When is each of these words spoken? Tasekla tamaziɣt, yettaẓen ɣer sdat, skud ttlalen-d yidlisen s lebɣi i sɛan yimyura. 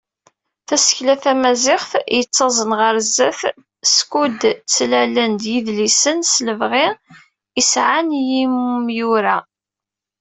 Tasekla 0.67 1.15
tamaziɣt, 1.23 1.91
yettaẓen 2.17 2.71
ɣer 2.79 2.95
sdat, 3.07 3.41
skud 3.95 4.39
ttlalen-d 4.69 5.43
yidlisen 5.51 6.19
s 6.31 6.33
lebɣi 6.47 6.87
i 7.59 7.61
sɛan 7.71 8.07
yimyura. 8.29 9.37